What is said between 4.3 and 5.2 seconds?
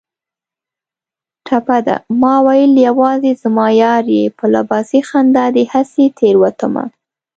په لباسي